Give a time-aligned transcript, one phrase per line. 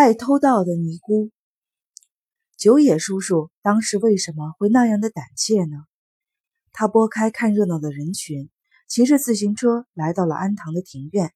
[0.00, 1.30] 爱偷盗的尼姑。
[2.56, 5.76] 九野叔叔当时为什么会那样的胆怯呢？
[6.72, 8.48] 他拨开看热闹的人群，
[8.88, 11.34] 骑着自行车来到了安堂的庭院。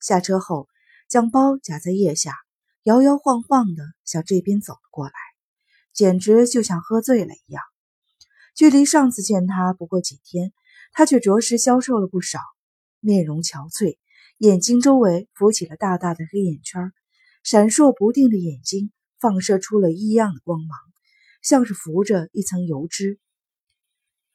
[0.00, 0.66] 下车后，
[1.10, 2.32] 将包夹在腋下，
[2.84, 5.12] 摇摇晃晃地向这边走了过来，
[5.92, 7.62] 简直就像喝醉了一样。
[8.54, 10.54] 距离上次见他不过几天，
[10.90, 12.40] 他却着实消瘦了不少，
[13.00, 13.98] 面容憔悴，
[14.38, 16.94] 眼睛周围浮起了大大的黑眼圈，
[17.46, 18.90] 闪烁不定的眼睛。
[19.18, 20.78] 放射出了异样的光芒，
[21.42, 23.18] 像是浮着一层油脂。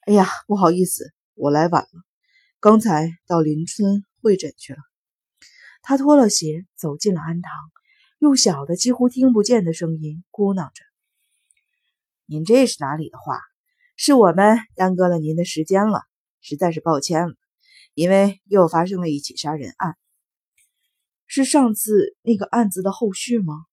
[0.00, 2.02] 哎呀，不好意思，我来晚了，
[2.58, 4.80] 刚才到邻村会诊去了。
[5.82, 7.52] 他脱了鞋，走进了安堂，
[8.18, 10.82] 用小的几乎听不见的声音咕囔着
[12.26, 13.38] ：“您这是哪里的话？
[13.94, 16.02] 是我们耽搁了您的时间了，
[16.40, 17.34] 实在是抱歉了，
[17.94, 19.96] 因为又发生了一起杀人案。
[21.34, 23.64] 是上次那个案子的后续吗？”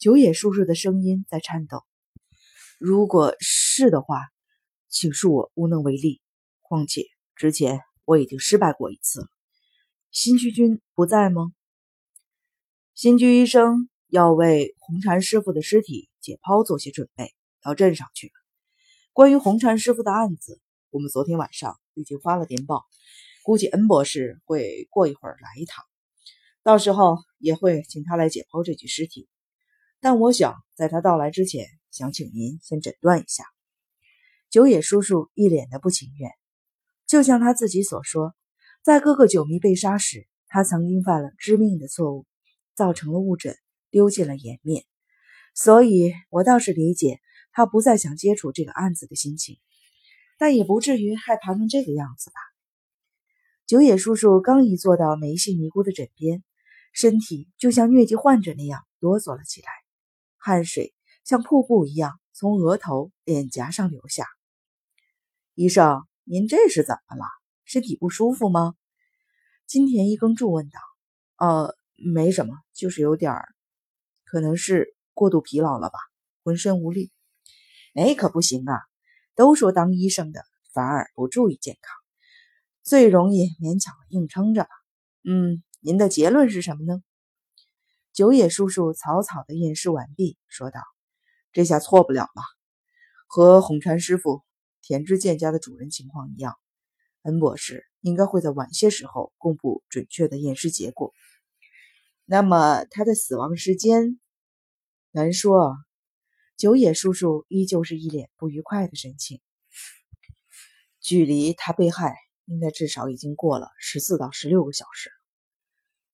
[0.00, 1.84] 九野叔叔的声音在颤抖。
[2.78, 4.22] 如果是的话，
[4.88, 6.22] 请恕我无能为力。
[6.62, 9.28] 况且之前我已经失败过一次了。
[10.10, 11.52] 新居君不在吗？
[12.94, 18.32] 新居医生要为红禅师傅的尸体解剖做些准备，到镇上去了。
[19.12, 22.86] 关于红禅师傅的案子，我们昨天晚上已经发了电报，
[23.42, 25.84] 估计恩博士会过一会儿来一趟，
[26.66, 29.28] 到时候也会请他来解剖这具尸体。
[30.00, 33.44] 但我想在他到来之前，想请您先诊断一下。
[34.50, 36.28] 九野叔叔一脸的不情愿，
[37.06, 38.34] 就像他自己所说，
[38.82, 42.26] 在哥哥九迷被杀时，他曾经犯了致命的错误，
[42.74, 43.56] 造成了误诊，
[43.92, 44.84] 丢尽了颜面。
[45.54, 47.20] 所以，我倒是理解
[47.52, 49.60] 他不再想接触这个案子的心情，
[50.36, 52.40] 但也不至于害怕成这个样子吧。
[53.68, 56.42] 九野叔叔刚一坐到梅姓尼姑的枕边，
[56.96, 59.68] 身体就像疟疾患者那样哆嗦了起来。
[60.38, 60.94] 汗水
[61.24, 64.24] 像瀑布一样从额头、脸颊上流下。
[65.54, 67.24] 医生，您这是怎么了？
[67.66, 68.76] 身体不舒服吗？
[69.66, 70.80] 金田一耕助问道。
[71.36, 73.46] 呃，没什么，就是有点儿，
[74.24, 75.98] 可能是过度疲劳了吧，
[76.44, 77.12] 浑身无力。
[77.92, 78.80] 那可不行啊！
[79.34, 80.42] 都说当医生的
[80.72, 81.94] 反而不注意健康，
[82.82, 84.68] 最容易勉强硬撑着了。
[85.24, 87.02] 嗯，您的结论是什么呢？
[88.12, 90.80] 九野叔叔草草的验尸完毕，说道
[91.52, 92.42] ：“这下错不了了，
[93.26, 94.42] 和红川师傅、
[94.82, 96.56] 田之健家的主人情况一样，
[97.22, 101.12] 恩博士应该会在晚些时候公布准确的验尸结果。
[102.24, 104.18] 那么他的死亡时间
[105.10, 105.76] 难说。”
[106.58, 109.42] 九野叔叔依旧是一脸不愉快的神情。
[111.00, 112.16] 距离他被害
[112.46, 115.10] 应该至少已经过了十四到十六个小时，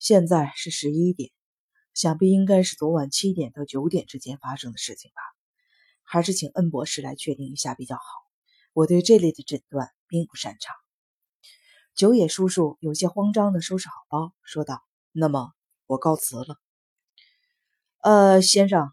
[0.02, 1.30] 现在是十一点。
[1.94, 5.22] 想必应该是昨晚七点到九点之间发生的事情吧，
[6.02, 8.02] 还是请恩博士来确定一下比较好。
[8.72, 10.74] 我对这类的诊断并不擅长。
[11.94, 14.82] 九野叔叔有些慌张地收拾好包，说道
[15.12, 15.52] ：“那么
[15.86, 16.56] 我告辞了。”
[18.02, 18.90] 呃，先生，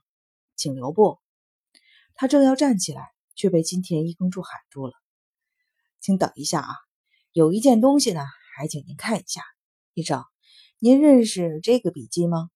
[0.55, 1.17] 请留步。
[2.13, 4.93] 他正要站起来，却被金田一耕助喊住了
[5.99, 6.75] ：“请等一下啊，
[7.31, 8.21] 有一件东西呢，
[8.55, 9.41] 还请您看一下。
[9.95, 10.23] 医生，
[10.81, 12.49] 您认识这个笔记吗？”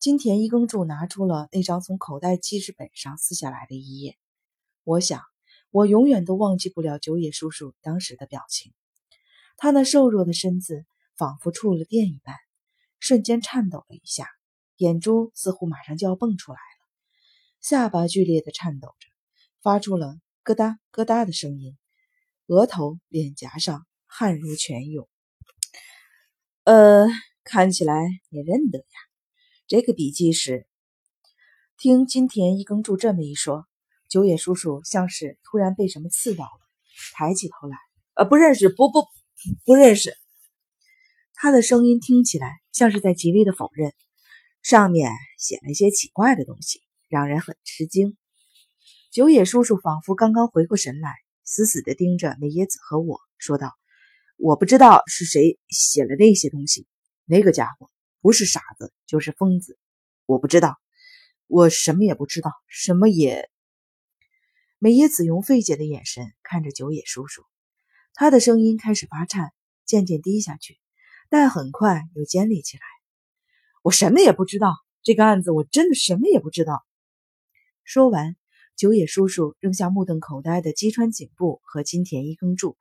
[0.00, 4.16] 金田一耕助拿出了那张从口袋记事本上撕下来的一页。
[4.82, 5.22] 我想，
[5.70, 8.72] 我永远都忘记不了九野叔叔当时的表情。
[9.56, 10.84] 他那瘦弱的身子
[11.16, 12.34] 仿佛触了电一般，
[13.00, 14.28] 瞬间颤抖了一下，
[14.76, 16.86] 眼珠似乎马上就要蹦出来了，
[17.60, 19.08] 下巴剧烈的颤抖着，
[19.60, 21.76] 发出了咯哒咯哒的声音，
[22.46, 25.08] 额头、脸颊上汗如泉涌。
[26.68, 27.06] 呃，
[27.44, 28.84] 看起来你认得呀。
[29.66, 30.66] 这个笔记是。
[31.78, 33.66] 听金田一耕助这么一说，
[34.06, 36.60] 九野叔叔像是突然被什么刺到了，
[37.14, 37.78] 抬起头来，
[38.12, 39.06] 呃，不认识，不不
[39.64, 40.14] 不认识。
[41.32, 43.94] 他的声音听起来像是在极力的否认。
[44.60, 48.14] 上面写了一些奇怪的东西，让人很吃惊。
[49.10, 51.14] 九野叔叔仿佛刚刚回过神来，
[51.44, 53.72] 死死地盯着美野子和我说道
[54.38, 56.86] ：“我不知道是谁写了那些东西，
[57.26, 57.90] 那个家伙。”
[58.20, 59.78] 不是傻子就是疯子，
[60.26, 60.76] 我不知道，
[61.46, 63.48] 我什么也不知道，什么也。
[64.78, 67.44] 美野子用费解的眼神看着九野叔叔，
[68.14, 69.52] 他的声音开始发颤，
[69.86, 70.80] 渐渐低下去，
[71.30, 72.82] 但很快又尖利起来。
[73.82, 74.74] 我什么也不知道，
[75.04, 76.84] 这个案子我真的什么也不知道。
[77.84, 78.34] 说完，
[78.74, 82.76] 九野叔叔扔下目瞪口呆的击川警部和金田一耕助，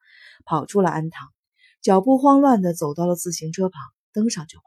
[0.46, 1.32] 跑出了安堂，
[1.82, 3.82] 脚步慌乱地走到了自行车旁，
[4.12, 4.66] 登上就跑。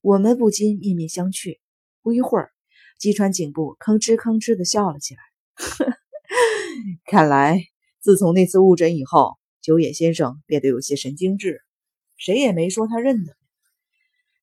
[0.00, 1.58] 我们不禁面面相觑。
[2.02, 2.50] 不一会儿，
[2.98, 5.22] 击川颈部吭哧吭哧的笑了起来。
[7.06, 7.64] 看来，
[8.00, 11.62] 自从那次误诊以后，九野先生变得有些神经质。
[12.16, 13.36] 谁也没说他认得。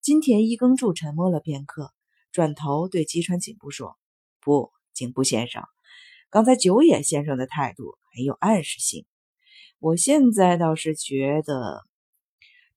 [0.02, 1.92] 金田一耕助沉默了片刻，
[2.32, 3.96] 转头对吉川颈部说
[4.42, 5.64] ：“不，颈部先生，
[6.32, 9.06] 刚才九野先生的态度很有暗示性。
[9.81, 11.86] 我现在倒是觉得……”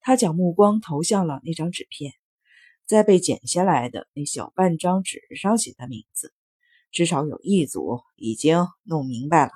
[0.00, 2.12] 他将目光投向了那张纸片，
[2.86, 6.34] 在被剪下来的那小半张纸上写的名字，
[6.90, 9.52] 至少有一组已经弄明白了。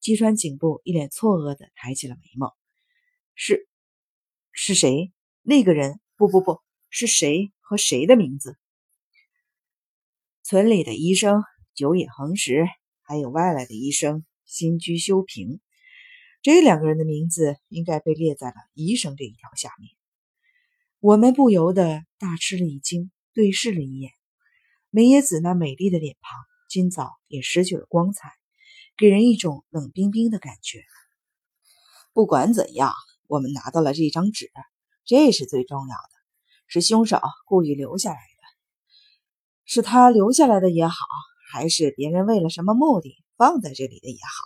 [0.00, 2.54] 击川颈部一脸错愕地抬起了眉毛
[3.34, 3.66] ：“是，
[4.52, 5.12] 是谁？
[5.40, 5.98] 那个人？
[6.16, 6.60] 不不不，
[6.90, 8.58] 是谁和谁的名字？
[10.42, 11.42] 村里的医生
[11.74, 12.66] 久野恒实，
[13.02, 15.60] 还有外来的医生新居修平。”
[16.44, 19.90] 这两个人的名字应该被列在了医生这一条下面。
[21.00, 24.10] 我们不由得大吃了一惊，对视了一眼。
[24.90, 26.38] 梅野子那美丽的脸庞
[26.68, 28.30] 今早也失去了光彩，
[28.98, 30.84] 给人一种冷冰冰的感觉。
[32.12, 32.92] 不管怎样，
[33.26, 34.50] 我们拿到了这张纸，
[35.06, 36.10] 这是最重要的。
[36.66, 38.42] 是凶手故意留下来的，
[39.64, 40.94] 是他留下来的也好，
[41.50, 44.44] 还是别人为了什么目的放在这里的也好，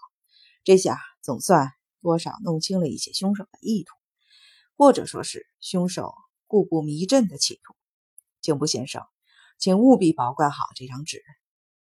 [0.63, 1.73] 这下总算。
[2.01, 3.95] 多少弄清了一些凶手的意图，
[4.77, 6.15] 或者说是凶手
[6.47, 7.75] 故布迷阵的企图。
[8.41, 9.03] 警部先生，
[9.59, 11.23] 请务必保管好这张纸。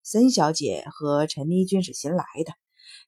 [0.02, 2.52] 森小姐和陈妮君是新来的，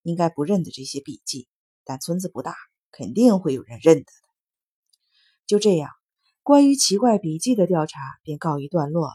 [0.03, 1.49] 应该不认得这些笔记，
[1.85, 2.55] 但村子不大，
[2.91, 4.12] 肯定会有人认得的。
[5.47, 5.91] 就这样，
[6.43, 9.15] 关于奇怪笔记的调查便告一段落了。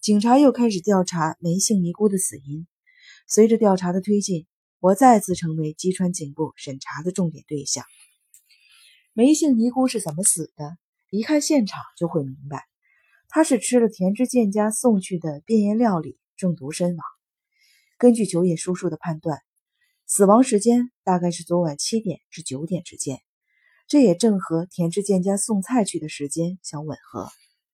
[0.00, 2.66] 警察又开始调查梅姓尼姑的死因。
[3.28, 4.46] 随着调查的推进。
[4.78, 7.84] 我再次成为击穿警部审查的重点对象。
[9.12, 10.76] 梅姓尼姑是怎么死的？
[11.10, 12.64] 一看现场就会明白，
[13.28, 17.04] 她是吃了田之健家送去的变颜料理中毒身亡。
[17.96, 19.40] 根据九野叔叔的判断，
[20.06, 23.22] 死亡时间大概是昨晚七点至九点之间，
[23.88, 27.30] 这也正和田之健家送菜去的时间相吻合。